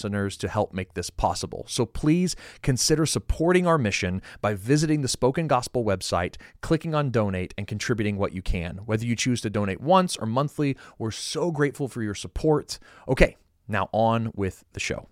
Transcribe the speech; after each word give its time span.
listeners 0.00 0.36
to 0.38 0.48
help 0.48 0.72
make 0.72 0.94
this 0.94 1.10
possible. 1.10 1.64
So 1.68 1.84
please 1.84 2.34
consider 2.62 3.04
supporting 3.04 3.66
our 3.66 3.78
mission 3.78 4.22
by 4.40 4.54
visiting 4.54 5.02
the 5.02 5.08
Spoken 5.08 5.46
Gospel 5.46 5.84
website, 5.84 6.36
clicking 6.62 6.94
on 6.94 7.10
donate, 7.10 7.52
and 7.58 7.66
contributing 7.66 8.16
what 8.16 8.32
you 8.32 8.40
can. 8.40 8.78
Whether 8.86 9.04
you 9.04 9.14
choose 9.14 9.40
to 9.42 9.50
donate 9.50 9.80
once 9.80 10.16
or 10.16 10.26
monthly, 10.26 10.76
we're 10.98 11.10
so 11.10 11.50
grateful 11.50 11.88
for 11.88 12.02
your 12.02 12.14
support. 12.14 12.78
Okay, 13.08 13.36
now 13.68 13.88
on 13.92 14.32
with 14.34 14.64
the 14.72 14.80
show. 14.80 15.06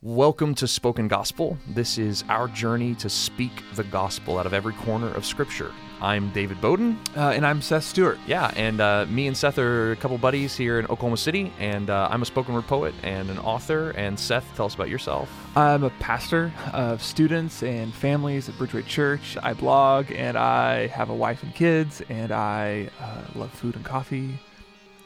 Welcome 0.00 0.54
to 0.54 0.68
Spoken 0.68 1.08
Gospel. 1.08 1.58
This 1.66 1.98
is 1.98 2.22
our 2.28 2.46
journey 2.46 2.94
to 2.94 3.08
speak 3.08 3.50
the 3.74 3.82
gospel 3.82 4.38
out 4.38 4.46
of 4.46 4.54
every 4.54 4.72
corner 4.74 5.12
of 5.12 5.26
Scripture. 5.26 5.72
I'm 6.00 6.30
David 6.30 6.60
Bowden. 6.60 6.96
Uh, 7.16 7.30
and 7.30 7.44
I'm 7.44 7.60
Seth 7.60 7.82
Stewart. 7.82 8.16
Yeah, 8.24 8.52
and 8.54 8.80
uh, 8.80 9.06
me 9.08 9.26
and 9.26 9.36
Seth 9.36 9.58
are 9.58 9.90
a 9.90 9.96
couple 9.96 10.16
buddies 10.16 10.56
here 10.56 10.78
in 10.78 10.84
Oklahoma 10.84 11.16
City, 11.16 11.52
and 11.58 11.90
uh, 11.90 12.06
I'm 12.12 12.22
a 12.22 12.24
spoken 12.24 12.54
word 12.54 12.68
poet 12.68 12.94
and 13.02 13.28
an 13.28 13.40
author. 13.40 13.90
And 13.90 14.16
Seth, 14.16 14.46
tell 14.54 14.66
us 14.66 14.76
about 14.76 14.88
yourself. 14.88 15.28
I'm 15.56 15.82
a 15.82 15.90
pastor 15.90 16.52
of 16.72 17.02
students 17.02 17.64
and 17.64 17.92
families 17.92 18.48
at 18.48 18.54
Bridgeway 18.54 18.86
Church. 18.86 19.36
I 19.42 19.52
blog, 19.52 20.12
and 20.12 20.38
I 20.38 20.86
have 20.86 21.10
a 21.10 21.14
wife 21.14 21.42
and 21.42 21.52
kids, 21.56 22.02
and 22.08 22.30
I 22.30 22.88
uh, 23.00 23.22
love 23.34 23.50
food 23.50 23.74
and 23.74 23.84
coffee, 23.84 24.38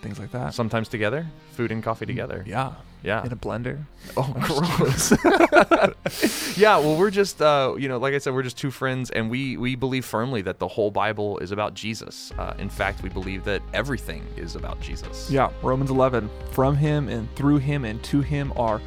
things 0.02 0.18
like 0.18 0.32
that. 0.32 0.52
Sometimes 0.52 0.88
together, 0.88 1.26
food 1.52 1.72
and 1.72 1.82
coffee 1.82 2.04
together. 2.04 2.44
Yeah. 2.46 2.74
Yeah. 3.02 3.24
In 3.24 3.32
a 3.32 3.36
blender. 3.36 3.84
Oh, 4.16 4.32
gross. 4.40 5.10
yeah, 6.56 6.78
well, 6.78 6.96
we're 6.96 7.10
just, 7.10 7.42
uh, 7.42 7.74
you 7.78 7.88
know, 7.88 7.98
like 7.98 8.14
I 8.14 8.18
said, 8.18 8.32
we're 8.34 8.42
just 8.42 8.56
two 8.56 8.70
friends, 8.70 9.10
and 9.10 9.30
we 9.30 9.56
we 9.56 9.74
believe 9.74 10.04
firmly 10.04 10.42
that 10.42 10.58
the 10.58 10.68
whole 10.68 10.90
Bible 10.90 11.38
is 11.38 11.50
about 11.50 11.74
Jesus. 11.74 12.32
Uh, 12.38 12.54
in 12.58 12.68
fact, 12.68 13.02
we 13.02 13.08
believe 13.08 13.44
that 13.44 13.62
everything 13.74 14.24
is 14.36 14.56
about 14.56 14.80
Jesus. 14.80 15.30
Yeah, 15.30 15.50
Romans 15.62 15.90
11. 15.90 16.30
From 16.50 16.76
him 16.76 17.08
and 17.08 17.32
through 17.34 17.58
him 17.58 17.84
and 17.84 18.02
to 18.04 18.20
him 18.20 18.52
are 18.56 18.80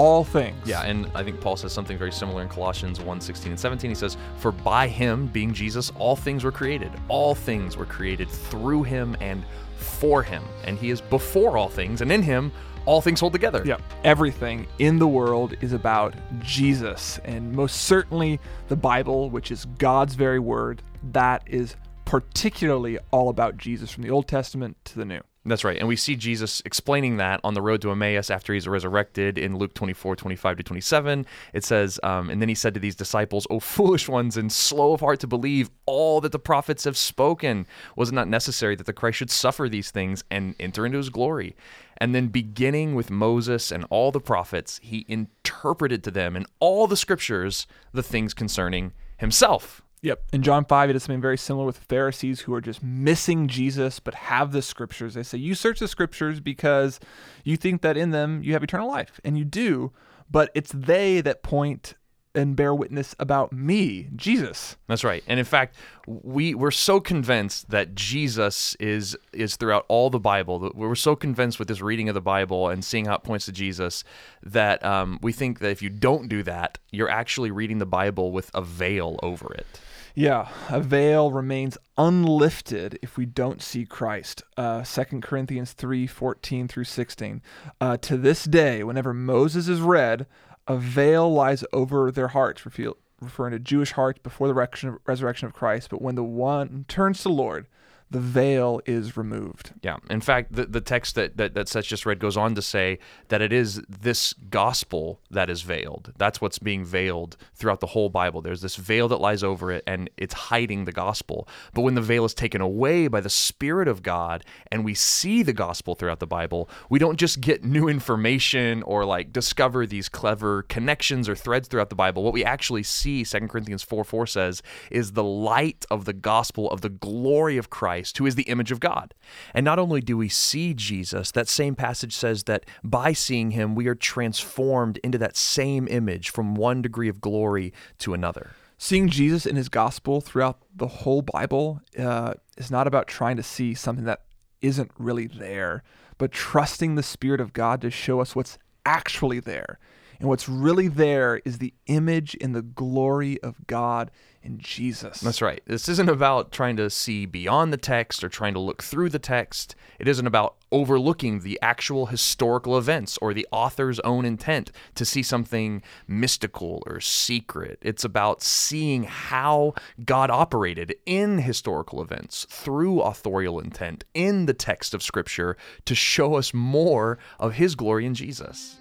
all 0.00 0.24
things. 0.24 0.56
Yeah, 0.64 0.82
and 0.82 1.10
I 1.14 1.22
think 1.22 1.40
Paul 1.40 1.56
says 1.56 1.72
something 1.72 1.98
very 1.98 2.12
similar 2.12 2.40
in 2.40 2.48
Colossians 2.48 3.00
1 3.00 3.20
16 3.20 3.52
and 3.52 3.60
17. 3.60 3.90
He 3.90 3.94
says, 3.94 4.16
For 4.38 4.50
by 4.50 4.88
him, 4.88 5.26
being 5.26 5.52
Jesus, 5.52 5.92
all 5.98 6.16
things 6.16 6.42
were 6.42 6.52
created. 6.52 6.90
All 7.08 7.34
things 7.34 7.76
were 7.76 7.84
created 7.84 8.30
through 8.30 8.84
him 8.84 9.14
and 9.20 9.44
for 9.76 10.22
him. 10.22 10.42
And 10.64 10.78
he 10.78 10.90
is 10.90 11.02
before 11.02 11.58
all 11.58 11.68
things, 11.68 12.00
and 12.00 12.10
in 12.10 12.22
him, 12.22 12.50
all 12.86 13.02
things 13.02 13.20
hold 13.20 13.34
together. 13.34 13.62
Yeah. 13.64 13.76
Everything 14.02 14.66
in 14.78 14.98
the 14.98 15.06
world 15.06 15.54
is 15.60 15.74
about 15.74 16.14
Jesus. 16.40 17.18
And 17.24 17.52
most 17.52 17.82
certainly 17.82 18.40
the 18.68 18.76
Bible, 18.76 19.28
which 19.28 19.50
is 19.50 19.66
God's 19.78 20.14
very 20.14 20.38
word, 20.38 20.82
that 21.12 21.42
is 21.46 21.76
particularly 22.06 22.98
all 23.10 23.28
about 23.28 23.58
Jesus 23.58 23.90
from 23.90 24.02
the 24.02 24.10
Old 24.10 24.26
Testament 24.26 24.78
to 24.86 24.96
the 24.96 25.04
New. 25.04 25.20
That's 25.46 25.64
right. 25.64 25.78
And 25.78 25.88
we 25.88 25.96
see 25.96 26.16
Jesus 26.16 26.60
explaining 26.66 27.16
that 27.16 27.40
on 27.42 27.54
the 27.54 27.62
road 27.62 27.80
to 27.80 27.90
Emmaus 27.90 28.28
after 28.28 28.52
he's 28.52 28.68
resurrected 28.68 29.38
in 29.38 29.56
Luke 29.56 29.72
24, 29.72 30.14
25 30.14 30.58
to 30.58 30.62
27. 30.62 31.24
It 31.54 31.64
says, 31.64 31.98
um, 32.02 32.28
And 32.28 32.42
then 32.42 32.50
he 32.50 32.54
said 32.54 32.74
to 32.74 32.80
these 32.80 32.94
disciples, 32.94 33.46
O 33.48 33.58
foolish 33.58 34.06
ones 34.06 34.36
and 34.36 34.52
slow 34.52 34.92
of 34.92 35.00
heart 35.00 35.20
to 35.20 35.26
believe 35.26 35.70
all 35.86 36.20
that 36.20 36.32
the 36.32 36.38
prophets 36.38 36.84
have 36.84 36.98
spoken. 36.98 37.66
Was 37.96 38.10
it 38.10 38.14
not 38.14 38.28
necessary 38.28 38.76
that 38.76 38.84
the 38.84 38.92
Christ 38.92 39.16
should 39.16 39.30
suffer 39.30 39.66
these 39.66 39.90
things 39.90 40.24
and 40.30 40.54
enter 40.60 40.84
into 40.84 40.98
his 40.98 41.08
glory? 41.08 41.56
And 41.96 42.14
then, 42.14 42.28
beginning 42.28 42.94
with 42.94 43.10
Moses 43.10 43.72
and 43.72 43.86
all 43.88 44.10
the 44.12 44.20
prophets, 44.20 44.78
he 44.82 45.06
interpreted 45.08 46.04
to 46.04 46.10
them 46.10 46.36
in 46.36 46.44
all 46.58 46.86
the 46.86 46.96
scriptures 46.96 47.66
the 47.92 48.02
things 48.02 48.34
concerning 48.34 48.92
himself. 49.16 49.82
Yep. 50.02 50.22
In 50.32 50.42
John 50.42 50.64
5, 50.64 50.90
it 50.90 50.96
is 50.96 51.02
something 51.02 51.20
very 51.20 51.36
similar 51.36 51.66
with 51.66 51.76
Pharisees 51.76 52.40
who 52.40 52.54
are 52.54 52.60
just 52.60 52.82
missing 52.82 53.48
Jesus 53.48 54.00
but 54.00 54.14
have 54.14 54.52
the 54.52 54.62
scriptures. 54.62 55.14
They 55.14 55.22
say, 55.22 55.38
You 55.38 55.54
search 55.54 55.78
the 55.78 55.88
scriptures 55.88 56.40
because 56.40 57.00
you 57.44 57.56
think 57.56 57.82
that 57.82 57.96
in 57.98 58.10
them 58.10 58.42
you 58.42 58.54
have 58.54 58.62
eternal 58.62 58.88
life. 58.88 59.20
And 59.24 59.36
you 59.36 59.44
do, 59.44 59.92
but 60.30 60.50
it's 60.54 60.72
they 60.72 61.20
that 61.20 61.42
point 61.42 61.94
and 62.34 62.54
bear 62.54 62.74
witness 62.74 63.14
about 63.18 63.52
me, 63.52 64.08
Jesus. 64.14 64.76
That's 64.86 65.04
right. 65.04 65.22
And 65.26 65.38
in 65.38 65.44
fact, 65.44 65.76
we 66.06 66.54
we're 66.54 66.70
so 66.70 67.00
convinced 67.00 67.70
that 67.70 67.94
Jesus 67.94 68.74
is 68.76 69.16
is 69.32 69.56
throughout 69.56 69.84
all 69.88 70.10
the 70.10 70.20
Bible. 70.20 70.72
We're 70.74 70.94
so 70.94 71.16
convinced 71.16 71.58
with 71.58 71.68
this 71.68 71.80
reading 71.80 72.08
of 72.08 72.14
the 72.14 72.20
Bible 72.20 72.68
and 72.68 72.84
seeing 72.84 73.06
how 73.06 73.16
it 73.16 73.22
points 73.22 73.46
to 73.46 73.52
Jesus 73.52 74.04
that 74.42 74.84
um, 74.84 75.18
we 75.22 75.32
think 75.32 75.58
that 75.60 75.70
if 75.70 75.82
you 75.82 75.90
don't 75.90 76.28
do 76.28 76.42
that, 76.44 76.78
you're 76.90 77.10
actually 77.10 77.50
reading 77.50 77.78
the 77.78 77.86
Bible 77.86 78.32
with 78.32 78.50
a 78.54 78.62
veil 78.62 79.18
over 79.22 79.52
it. 79.54 79.66
Yeah, 80.14 80.48
a 80.68 80.80
veil 80.80 81.30
remains 81.30 81.78
unlifted 81.96 82.98
if 83.00 83.16
we 83.16 83.26
don't 83.26 83.62
see 83.62 83.84
Christ. 83.84 84.42
Uh, 84.56 84.82
2 84.82 85.20
Corinthians 85.20 85.72
3 85.72 86.06
14 86.06 86.68
through 86.68 86.84
16. 86.84 87.42
Uh, 87.80 87.96
to 87.98 88.16
this 88.16 88.44
day, 88.44 88.82
whenever 88.82 89.14
Moses 89.14 89.68
is 89.68 89.80
read, 89.80 90.26
a 90.66 90.76
veil 90.76 91.32
lies 91.32 91.64
over 91.72 92.10
their 92.10 92.28
hearts, 92.28 92.64
referring 92.64 93.52
to 93.52 93.58
Jewish 93.58 93.92
hearts 93.92 94.20
before 94.22 94.48
the 94.48 94.98
resurrection 95.04 95.46
of 95.46 95.52
Christ. 95.52 95.90
But 95.90 96.02
when 96.02 96.14
the 96.14 96.24
one 96.24 96.84
turns 96.88 97.18
to 97.18 97.24
the 97.24 97.30
Lord, 97.30 97.66
the 98.10 98.18
veil 98.18 98.80
is 98.86 99.16
removed. 99.16 99.72
Yeah. 99.82 99.98
In 100.08 100.20
fact, 100.20 100.52
the, 100.52 100.66
the 100.66 100.80
text 100.80 101.14
that, 101.14 101.36
that, 101.36 101.54
that 101.54 101.68
Seth 101.68 101.84
just 101.84 102.04
read 102.04 102.18
goes 102.18 102.36
on 102.36 102.56
to 102.56 102.62
say 102.62 102.98
that 103.28 103.40
it 103.40 103.52
is 103.52 103.80
this 103.88 104.32
gospel 104.32 105.20
that 105.30 105.48
is 105.48 105.62
veiled. 105.62 106.12
That's 106.18 106.40
what's 106.40 106.58
being 106.58 106.84
veiled 106.84 107.36
throughout 107.54 107.78
the 107.78 107.86
whole 107.86 108.08
Bible. 108.08 108.42
There's 108.42 108.62
this 108.62 108.74
veil 108.74 109.06
that 109.08 109.20
lies 109.20 109.44
over 109.44 109.70
it, 109.70 109.84
and 109.86 110.10
it's 110.16 110.34
hiding 110.34 110.86
the 110.86 110.92
gospel. 110.92 111.46
But 111.72 111.82
when 111.82 111.94
the 111.94 112.00
veil 112.00 112.24
is 112.24 112.34
taken 112.34 112.60
away 112.60 113.06
by 113.06 113.20
the 113.20 113.30
Spirit 113.30 113.86
of 113.86 114.02
God 114.02 114.44
and 114.72 114.84
we 114.84 114.94
see 114.94 115.44
the 115.44 115.52
gospel 115.52 115.94
throughout 115.94 116.18
the 116.18 116.26
Bible, 116.26 116.68
we 116.88 116.98
don't 116.98 117.18
just 117.18 117.40
get 117.40 117.62
new 117.62 117.88
information 117.88 118.82
or 118.82 119.04
like 119.04 119.32
discover 119.32 119.86
these 119.86 120.08
clever 120.08 120.62
connections 120.64 121.28
or 121.28 121.36
threads 121.36 121.68
throughout 121.68 121.90
the 121.90 121.94
Bible. 121.94 122.24
What 122.24 122.32
we 122.32 122.44
actually 122.44 122.82
see, 122.82 123.24
2 123.24 123.46
Corinthians 123.46 123.84
4 123.84 124.02
4 124.02 124.26
says, 124.26 124.62
is 124.90 125.12
the 125.12 125.22
light 125.22 125.86
of 125.92 126.06
the 126.06 126.12
gospel 126.12 126.68
of 126.72 126.80
the 126.80 126.88
glory 126.88 127.56
of 127.56 127.70
Christ 127.70 127.99
Christ, 128.00 128.16
who 128.18 128.26
is 128.26 128.34
the 128.34 128.44
image 128.44 128.72
of 128.72 128.80
God. 128.80 129.14
And 129.52 129.64
not 129.64 129.78
only 129.78 130.00
do 130.00 130.16
we 130.16 130.28
see 130.28 130.72
Jesus, 130.72 131.30
that 131.32 131.48
same 131.48 131.74
passage 131.74 132.14
says 132.14 132.44
that 132.44 132.64
by 132.82 133.12
seeing 133.12 133.50
him, 133.50 133.74
we 133.74 133.88
are 133.88 133.94
transformed 133.94 134.98
into 135.04 135.18
that 135.18 135.36
same 135.36 135.86
image 135.88 136.30
from 136.30 136.54
one 136.54 136.80
degree 136.80 137.10
of 137.10 137.20
glory 137.20 137.72
to 137.98 138.14
another. 138.14 138.52
Seeing 138.78 139.10
Jesus 139.10 139.44
in 139.44 139.56
his 139.56 139.68
gospel 139.68 140.22
throughout 140.22 140.62
the 140.74 140.86
whole 140.86 141.20
Bible 141.20 141.82
uh, 141.98 142.32
is 142.56 142.70
not 142.70 142.86
about 142.86 143.06
trying 143.06 143.36
to 143.36 143.42
see 143.42 143.74
something 143.74 144.06
that 144.06 144.22
isn't 144.62 144.90
really 144.98 145.26
there, 145.26 145.82
but 146.16 146.32
trusting 146.32 146.94
the 146.94 147.02
Spirit 147.02 147.40
of 147.40 147.52
God 147.52 147.82
to 147.82 147.90
show 147.90 148.20
us 148.20 148.34
what's 148.34 148.58
actually 148.86 149.40
there. 149.40 149.78
And 150.20 150.28
what's 150.28 150.48
really 150.48 150.88
there 150.88 151.40
is 151.46 151.58
the 151.58 151.72
image 151.86 152.36
and 152.40 152.54
the 152.54 152.62
glory 152.62 153.42
of 153.42 153.66
God 153.66 154.10
in 154.42 154.58
Jesus. 154.58 155.20
That's 155.20 155.40
right. 155.42 155.62
This 155.66 155.88
isn't 155.88 156.08
about 156.08 156.52
trying 156.52 156.76
to 156.76 156.90
see 156.90 157.24
beyond 157.24 157.72
the 157.72 157.78
text 157.78 158.22
or 158.22 158.28
trying 158.28 158.54
to 158.54 158.60
look 158.60 158.82
through 158.82 159.08
the 159.08 159.18
text. 159.18 159.74
It 159.98 160.08
isn't 160.08 160.26
about 160.26 160.56
overlooking 160.70 161.40
the 161.40 161.58
actual 161.62 162.06
historical 162.06 162.76
events 162.76 163.18
or 163.22 163.32
the 163.32 163.46
author's 163.50 163.98
own 164.00 164.24
intent 164.26 164.70
to 164.94 165.04
see 165.04 165.22
something 165.22 165.82
mystical 166.06 166.82
or 166.86 167.00
secret. 167.00 167.78
It's 167.80 168.04
about 168.04 168.42
seeing 168.42 169.04
how 169.04 169.74
God 170.04 170.30
operated 170.30 170.94
in 171.06 171.38
historical 171.38 172.02
events 172.02 172.46
through 172.50 173.00
authorial 173.00 173.58
intent 173.58 174.04
in 174.12 174.46
the 174.46 174.54
text 174.54 174.92
of 174.92 175.02
Scripture 175.02 175.56
to 175.86 175.94
show 175.94 176.34
us 176.34 176.54
more 176.54 177.18
of 177.38 177.54
His 177.54 177.74
glory 177.74 178.04
in 178.04 178.14
Jesus. 178.14 178.80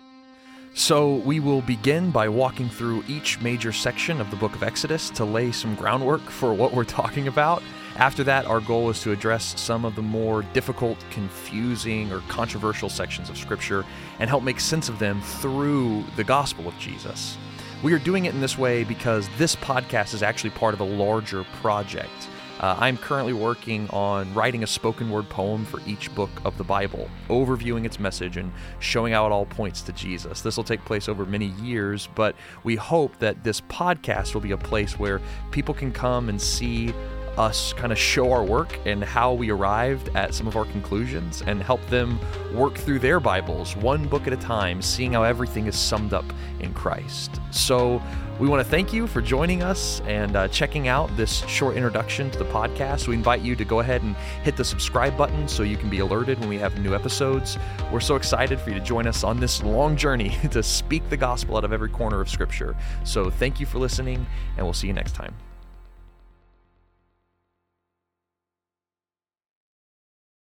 So, 0.75 1.15
we 1.15 1.39
will 1.39 1.61
begin 1.61 2.11
by 2.11 2.29
walking 2.29 2.69
through 2.69 3.03
each 3.07 3.41
major 3.41 3.73
section 3.73 4.21
of 4.21 4.29
the 4.29 4.37
book 4.37 4.53
of 4.55 4.63
Exodus 4.63 5.09
to 5.11 5.25
lay 5.25 5.51
some 5.51 5.75
groundwork 5.75 6.21
for 6.21 6.53
what 6.53 6.73
we're 6.73 6.83
talking 7.01 7.27
about. 7.27 7.63
After 7.95 8.23
that, 8.23 8.45
our 8.45 8.61
goal 8.61 8.89
is 8.89 9.01
to 9.01 9.11
address 9.11 9.59
some 9.59 9.83
of 9.83 9.95
the 9.95 10.01
more 10.01 10.43
difficult, 10.53 10.97
confusing, 11.09 12.13
or 12.13 12.19
controversial 12.29 12.87
sections 12.87 13.29
of 13.29 13.37
Scripture 13.37 13.83
and 14.19 14.29
help 14.29 14.43
make 14.43 14.59
sense 14.59 14.87
of 14.87 14.99
them 14.99 15.21
through 15.21 16.05
the 16.15 16.23
gospel 16.23 16.67
of 16.67 16.77
Jesus. 16.77 17.37
We 17.83 17.91
are 17.93 17.99
doing 17.99 18.25
it 18.25 18.33
in 18.33 18.39
this 18.39 18.57
way 18.57 18.83
because 18.83 19.27
this 19.37 19.55
podcast 19.55 20.13
is 20.13 20.23
actually 20.23 20.51
part 20.51 20.73
of 20.73 20.81
a 20.81 20.85
larger 20.85 21.43
project 21.61 22.28
Uh, 22.59 22.75
I'm 22.77 22.97
currently 22.97 23.31
working 23.31 23.89
on 23.89 24.33
writing 24.33 24.63
a 24.63 24.67
spoken 24.67 25.09
word 25.09 25.29
poem 25.29 25.63
for 25.65 25.79
each 25.87 26.13
book 26.13 26.29
of 26.43 26.57
the 26.57 26.63
Bible, 26.63 27.09
overviewing 27.29 27.85
its 27.85 27.99
message 27.99 28.35
and 28.35 28.51
showing 28.79 29.13
how 29.13 29.25
it 29.25 29.31
all 29.31 29.45
points 29.45 29.81
to 29.83 29.93
Jesus. 29.93 30.41
This 30.41 30.57
will 30.57 30.65
take 30.65 30.83
place 30.83 31.07
over 31.07 31.25
many 31.25 31.47
years, 31.61 32.09
but 32.15 32.35
we 32.63 32.75
hope 32.75 33.17
that 33.19 33.43
this 33.43 33.61
podcast 33.61 34.33
will 34.33 34.41
be 34.41 34.51
a 34.51 34.57
place 34.57 34.99
where 34.99 35.21
people 35.51 35.73
can 35.73 35.91
come 35.93 36.27
and 36.27 36.41
see 36.41 36.93
us 37.39 37.73
kind 37.73 37.91
of 37.91 37.97
show 37.97 38.31
our 38.31 38.43
work 38.43 38.77
and 38.85 39.03
how 39.03 39.33
we 39.33 39.49
arrived 39.49 40.09
at 40.15 40.33
some 40.33 40.45
of 40.45 40.57
our 40.57 40.65
conclusions 40.65 41.41
and 41.41 41.63
help 41.63 41.83
them 41.87 42.19
work 42.53 42.75
through 42.75 42.99
their 42.99 43.19
Bibles 43.19 43.75
one 43.77 44.07
book 44.07 44.27
at 44.27 44.33
a 44.33 44.37
time, 44.37 44.81
seeing 44.81 45.13
how 45.13 45.23
everything 45.23 45.65
is 45.65 45.77
summed 45.77 46.13
up 46.13 46.25
in 46.59 46.73
Christ. 46.73 47.39
So, 47.51 48.01
we 48.39 48.47
want 48.47 48.63
to 48.63 48.69
thank 48.69 48.93
you 48.93 49.05
for 49.05 49.21
joining 49.21 49.63
us 49.63 49.99
and 50.05 50.37
uh, 50.37 50.47
checking 50.47 50.87
out 50.87 51.15
this 51.17 51.45
short 51.45 51.75
introduction 51.75 52.31
to 52.31 52.39
the 52.39 52.45
podcast. 52.45 53.05
We 53.05 53.15
invite 53.15 53.41
you 53.41 53.53
to 53.57 53.65
go 53.65 53.81
ahead 53.81 54.01
and 54.01 54.15
hit 54.43 54.55
the 54.55 54.63
subscribe 54.63 55.17
button 55.17 55.45
so 55.45 55.63
you 55.63 55.75
can 55.75 55.89
be 55.89 55.99
alerted 55.99 56.39
when 56.39 56.47
we 56.47 56.57
have 56.57 56.79
new 56.79 56.95
episodes. 56.95 57.57
We're 57.91 57.99
so 57.99 58.15
excited 58.15 58.57
for 58.57 58.69
you 58.69 58.79
to 58.79 58.85
join 58.85 59.07
us 59.07 59.25
on 59.25 59.41
this 59.41 59.61
long 59.61 59.97
journey 59.97 60.37
to 60.51 60.63
speak 60.63 61.09
the 61.09 61.17
gospel 61.17 61.57
out 61.57 61.65
of 61.65 61.73
every 61.73 61.89
corner 61.89 62.21
of 62.21 62.29
Scripture. 62.29 62.77
So, 63.03 63.29
thank 63.29 63.59
you 63.59 63.65
for 63.65 63.77
listening, 63.77 64.25
and 64.55 64.65
we'll 64.65 64.73
see 64.73 64.87
you 64.87 64.93
next 64.93 65.15
time. 65.15 65.35